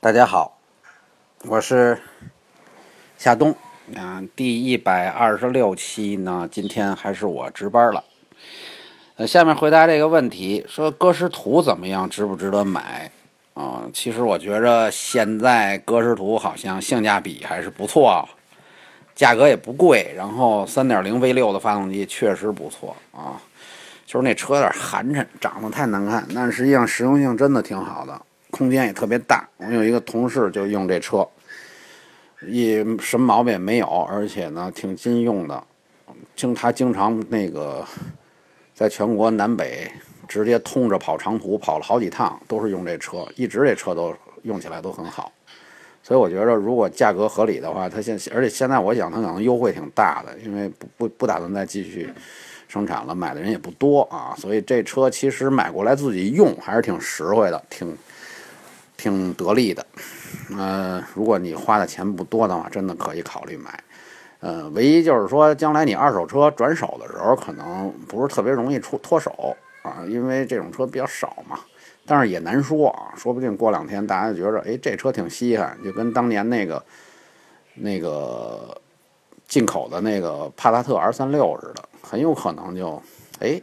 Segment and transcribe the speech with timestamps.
[0.00, 0.56] 大家好，
[1.46, 1.98] 我是
[3.16, 3.50] 夏冬。
[3.96, 8.04] 啊，第一百二十六期呢，今天还是我值班了。
[9.16, 13.10] 呃，下面回答这个问题，说歌诗图怎么样，值不值得买？
[13.54, 18.28] 啊，其实我觉着现在歌诗图好像性价比还是不错，
[19.16, 23.42] 价格也不贵，然后三点零 V 六的发动机确实不错啊。
[24.06, 28.22] 就是那车有点寒碜，长得太难看，但实际上实用性真的挺好的，
[28.58, 29.48] 空间也特别大。
[29.58, 31.26] 我有一个同事就用这车。
[32.46, 35.60] 也什么毛病也没有，而且呢挺经用的，
[36.36, 37.84] 经他经常那个
[38.72, 39.90] 在全国南北
[40.28, 44.14] 直接通着跑长途，跑了好几趟都是用这车，一直这车都
[44.44, 45.32] 用起来都很好，
[46.00, 52.08] 所以我觉得如果价格合理的话，他现而且现在我想他可能优惠挺大的，因为不不不打算再继续
[52.68, 57.98] 生产了，买的人也不多啊，所以这车其实买过来自己用还是挺实惠的，挺。
[58.98, 59.86] 挺得力的，
[60.58, 63.82] 呃，如果你花的钱不多的话，真的可以考虑买。
[64.40, 71.60] 呃，唯一就是说，将来你二手车转手的时候，可能不是特别容易出脱手啊，因为这种车比较少嘛。
[72.04, 76.84] 但是也难说啊，说不定过两天大家就觉着，哎，这车挺稀罕，就跟当年那个
[77.74, 78.80] 那个
[79.46, 83.00] 进口的那个帕萨特 R 三六似的，很有可能就
[83.38, 83.60] 哎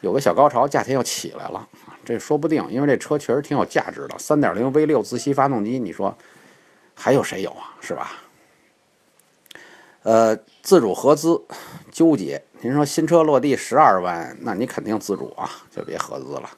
[0.00, 1.68] 有个小高潮，价钱又起来了。
[2.08, 4.18] 这说不定，因为这车确实挺有价值的。
[4.18, 6.16] 三点零 V 六自吸发动机，你说
[6.94, 7.76] 还有谁有啊？
[7.82, 8.12] 是吧？
[10.04, 11.38] 呃，自主合资
[11.92, 12.42] 纠结。
[12.62, 16.48] 您说新车落地十二万，那你肯定自主啊，就别合资了。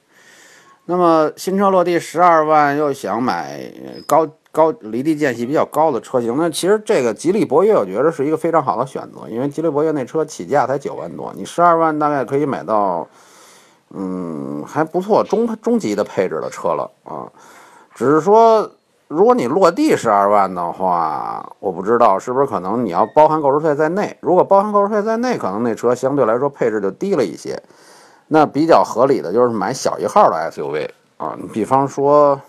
[0.84, 3.60] 那么新车落地十二万，又想买
[4.06, 13.08] 高高离地间隙比较高的车型，那其实这个吉利博越，我觉得是一个非常好的选择，因为吉利博越那车起价才九万多，你十二万大概可以买到。
[13.92, 17.26] 嗯，还不错，中中级的配置的车了啊。
[17.94, 18.70] 只是说，
[19.08, 24.16] 如果你落地十二万的话，我不知道是不是可能你要包含购置税在内。
[24.20, 27.60] 如果包含购置税在内，可能那车相对来说配置就低了一些。
[28.28, 32.40] 那比较合理的就是买小一号的 SUV 啊，比方说，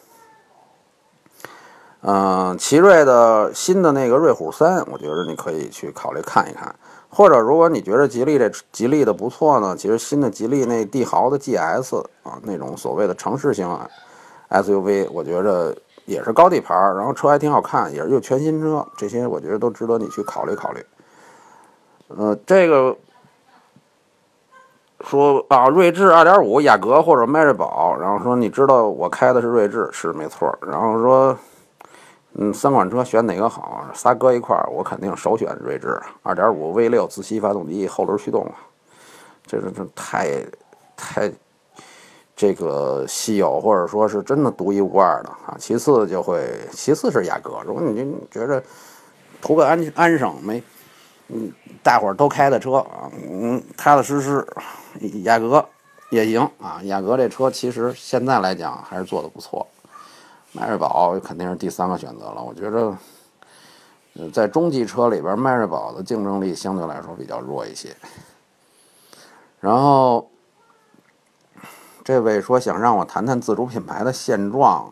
[2.01, 6.75] 嗯，奇瑞的新的那个瑞虎三，我觉得你可以去考虑看一看。
[7.13, 13.67] 或者，如果你觉得吉利这吉利的不错呢，其实新的吉利那帝豪的 GS 啊，那种所谓的城市型
[14.49, 20.85] SUV，我觉着也是高地盘，然后车还挺好看，也是又全新车，这些我觉得都值得你去考虑考虑。
[22.07, 22.95] 呃，这个
[25.01, 31.37] 说啊，锐志2.5雅阁或者迈锐宝，然后说你知道我开的是锐志，是没错，然后说。
[32.33, 33.85] 嗯，三款车选哪个好？
[33.93, 38.49] 仨搁一块儿，我肯定首选锐志，二点五 V 六自吸发动机，后轮驱动，
[39.45, 40.45] 这是这太
[40.95, 41.29] 太
[42.33, 45.57] 这个稀有，或者说是真的独一无二的啊。
[45.59, 47.59] 其次就会，其次是雅阁。
[47.65, 48.63] 如果你觉着
[49.41, 50.63] 图个安安生，没
[51.27, 51.51] 嗯，
[51.83, 54.47] 大伙儿都开的车啊，嗯，踏踏实实，
[55.23, 55.65] 雅阁
[56.09, 56.79] 也行啊。
[56.83, 59.67] 雅阁这车其实现在来讲还是做的不错。
[60.53, 62.43] 迈锐宝肯定是第三个选择了。
[62.43, 62.97] 我觉着，
[64.31, 67.95] 在中级车里边，迈锐宝的竞争力相对来说比较弱一些。
[69.59, 70.29] 然后，
[72.03, 74.91] 这位说想让我谈谈自主品牌的现状。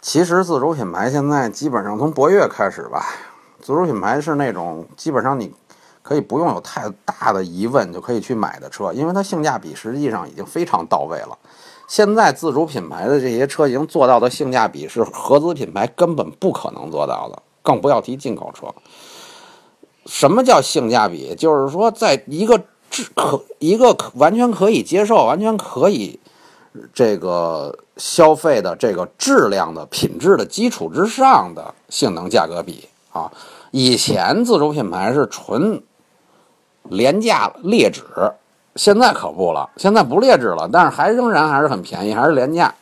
[0.00, 3.06] 其实，自主品牌现在基本上从博越开始吧，
[3.60, 5.54] 自主品牌是那种基本上你
[6.02, 11.38] 可以不用有太大的疑问就可以去买的车，因为它性价比实际上已经非常到位了。
[11.88, 18.66] 现在自主品牌的这些车型做到的性价比是合资品牌根本不可能做到的，更不要提进口车。
[20.04, 21.34] 什么叫性价比？
[21.34, 26.20] 就是说，在一个质可一个可完全可以接受、完全可以
[26.92, 33.32] 这个消费的这个质量的品质的基础之上的性能价格比啊。
[33.70, 35.82] 以前自主品牌是纯
[36.84, 38.02] 廉价劣质。
[38.78, 42.72] 现在可不了，现在不劣质了，但是还仍然还是很便宜，还是廉价。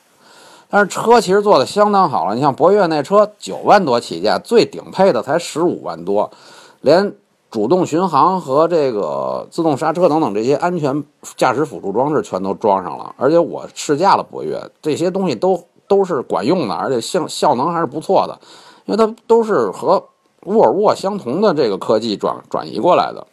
[0.68, 6.30] 但是车其实做的相当好了，你像博越那车九万多起价，最顶配的才十五万多，
[6.82, 7.14] 连
[7.50, 11.02] 主动巡航和这个自动刹车等等这些安全
[11.34, 13.14] 驾驶辅助装置全都装上了。
[13.16, 15.58] 而且我试驾了博越，这些东西都
[15.88, 18.38] 都是管用的，而且效效能还是不错的，
[18.84, 20.04] 因为它都是和
[20.42, 23.26] 沃尔沃相同的这个科技转转移过来的。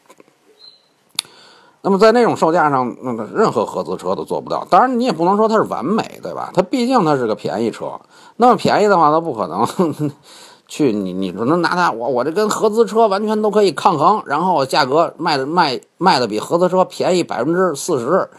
[1.86, 4.66] 那么在那种售价上，那个任何合资车都做不到。
[4.70, 6.50] 当然，你也不能说它是完美，对吧？
[6.54, 8.00] 它毕竟它是个便宜车。
[8.38, 9.68] 那么便宜的话，它不可能
[10.66, 18.30] 去你你只能拿它，我我这跟合资车完全都可以抗衡，然后价格卖的卖卖的比合资车便宜百分之四十，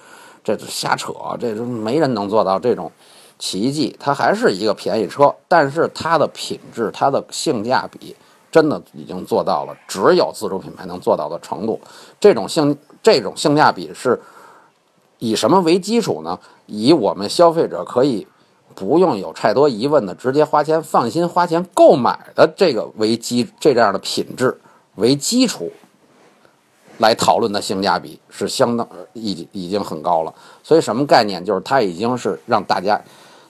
[0.42, 2.90] 这是瞎扯，这是没人能做到这种
[3.38, 8.16] 奇迹，它还是一个便宜车，但是它的品质、它的性价比
[8.54, 11.80] 真的已经做到了只有自主品牌能做到的程度。
[12.20, 14.22] 这种性这种性价比是
[15.18, 16.38] 以什么为基础呢？
[16.66, 18.24] 以我们消费者可以
[18.76, 24.56] 不用有太多疑问的直接花钱、放心花钱购买的这个为基这样的品质
[24.94, 25.72] 为基础。
[26.98, 31.44] 来讨论的性价比是相当已已经很高了，所以什么概念？
[31.44, 32.94] 就是它已经是让大家，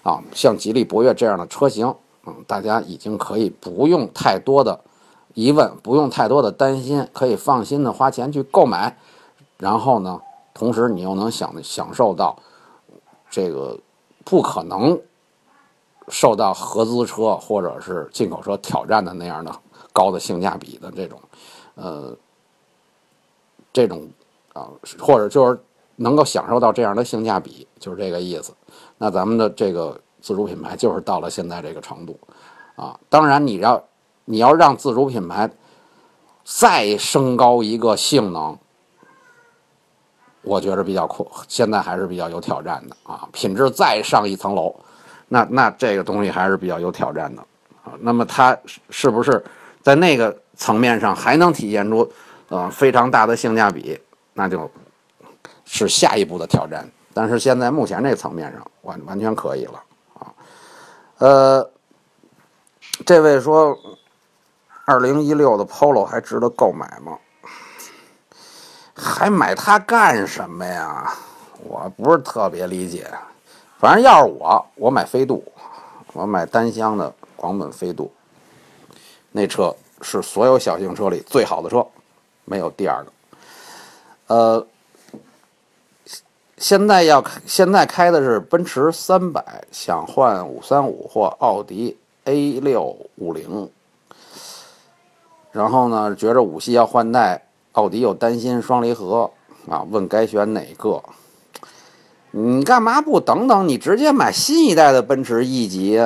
[0.03, 4.81] 啊，像吉利博越这样的车型，嗯，大家已经可以不用太多的
[5.35, 8.97] 疑问，不用太多的担心，可以放心的花钱去购买。
[9.59, 10.21] 然后呢，
[10.55, 12.37] 同时你又能享享受到
[13.31, 13.79] 这个
[14.25, 14.99] 不可能
[16.09, 19.55] 受到合资车或者是进口车挑战的那样的
[19.93, 21.21] 高的性价比的这种，
[21.75, 22.17] 呃。
[23.73, 24.09] 这种
[24.53, 24.71] 啊，
[25.01, 25.61] 或者就是
[25.97, 28.55] 能够享受到这样的性价比，就是这个意思。
[28.99, 32.17] 那咱们的这个自主品牌就是到了现在这个程度
[32.77, 32.97] 啊。
[33.09, 33.83] 当然，你要
[34.25, 35.51] 你要让自主品牌
[36.45, 38.59] 再升高一个性能，
[40.43, 43.29] 我觉得比较酷，现在还是比较有挑战的啊。
[43.33, 44.75] 品质再上一层楼，
[45.29, 47.43] 那那这个东西还是比较有挑战的
[47.85, 47.93] 啊。
[48.01, 48.57] 那么它
[48.91, 49.45] 是不是
[49.83, 52.11] 在那个层面上还能体现出？
[52.51, 53.99] 呃，非常大的性价比，
[54.35, 54.71] 那就
[55.65, 56.87] 是下一步的挑战。
[57.15, 59.83] 但是现在目前这层面上完完全可以了
[60.13, 60.29] 啊。
[61.19, 61.71] 呃，
[63.07, 63.77] 这位说，
[64.87, 67.19] 二零一六的 Polo 还值得购买吗？
[68.95, 71.15] 还买它干什么呀？
[71.63, 73.11] 我不是特别理解。
[73.79, 75.45] 反正要是我，我买飞度，
[76.13, 78.13] 我买单厢的广本飞度，
[79.33, 81.87] 那车是所有小型车里最好的车。
[82.47, 83.13] 没有第二个，
[84.27, 84.67] 呃，
[86.59, 93.71] 现在要开，现在开的是奔驰三百，想换五三五或奥迪 A 六五零，
[95.55, 99.31] 然后呢，觉着五系要换代，奥迪又担心双离合
[99.71, 101.01] 啊，问该选哪个？
[102.33, 103.69] 你干嘛不等等？
[103.69, 106.05] 你直接买新一代的奔驰 E 级，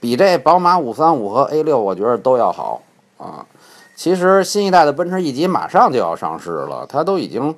[0.00, 2.82] 比这宝马五三五和 A 六，我觉得都要好
[3.16, 3.46] 啊。
[3.96, 7.54] 其实新一代的奔驰 E 级马上就要上市了，它都已经，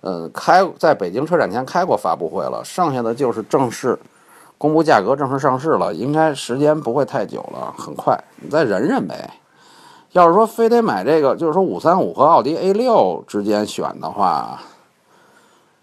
[0.00, 3.98] 呃，开在北京车展前开过发布会了，剩下的就是正式
[4.56, 9.28] 公布价格、正式上市了，应该时间不会太久了，很快，你再忍忍呗。
[10.18, 14.62] 要是说非得买这个，就是说五三五和奥迪 A 六之间选的话，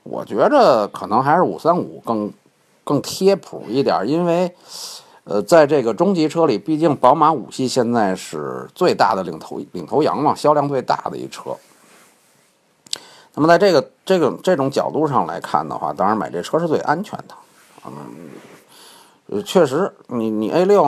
[0.04, 2.32] 我觉着可能还是五三五更
[2.84, 4.56] 更贴谱一点，因为。
[5.26, 11.56] 呃，在这个中级车里，毕竟宝马五系现在是最大的领头领头羊嘛，销量最大的一车。
[13.34, 17.36] 那么，在这个这个这种角度上来看的话，当然买这车是最安全的。
[19.30, 20.84] 嗯，确实，你你 A 六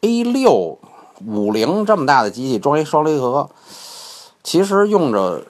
[0.00, 0.78] A 六
[1.26, 3.48] 五菱这么大的机器装一双离合，
[4.42, 5.42] 其实用着，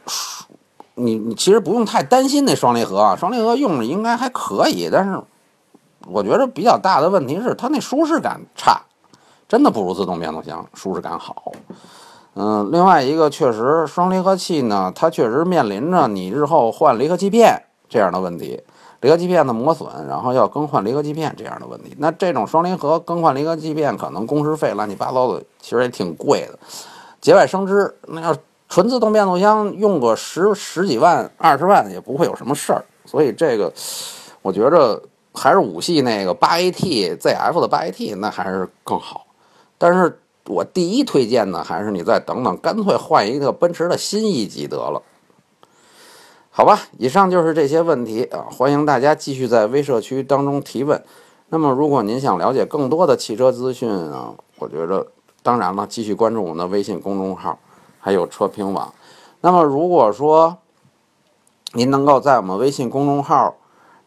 [0.95, 5.21] 你你其实不用太担心那双离合啊，双离合用着应该还可以，但是。
[6.11, 8.81] 我觉得比较大的问题是它那舒适感差，
[9.47, 11.53] 真的不如自动变速箱舒适感好。
[12.35, 18.63] 嗯，另外一个确实双离合器呢，它确实面临着你日后换离合器片这样的问题，
[19.01, 21.95] 离合器片的磨损，然后要更换离合器片这样的问题。
[21.99, 26.59] 那这种双离合更换离合器片，可能工时费乱七八糟的，其实也挺贵的。
[27.21, 28.37] 节外生枝，那要
[28.69, 32.85] 纯自动变速箱用个十十几万、二十万也不会有什么事儿。
[33.05, 33.73] 所以这个，
[34.43, 35.03] 我觉着。
[35.35, 39.25] 还是五系那个八 AT ZF 的八 AT，那还是更好。
[39.77, 45.01] 但是我第一推荐呢，还是你再等等，干脆换一个奔驰的新 E 级得了。
[46.59, 51.01] 好吧，以上就是这些问题啊，欢迎大家继续在微社区当中提问。
[51.51, 55.07] 那么，如果您想了解更多的汽车资讯啊，我觉着
[55.41, 57.61] 当然了，继续关注我们的微信公众号，
[58.01, 58.93] 还有车评网。
[59.41, 60.59] 那么，如果说
[61.75, 63.55] 您能够在我们微信公众号，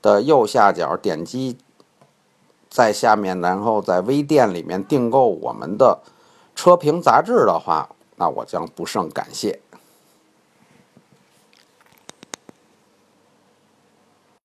[0.01, 1.57] 的右下角点击
[2.69, 5.99] 在下面，然后在微店里面订购我们的
[6.53, 9.61] 车评杂志的话，那我将不胜感谢。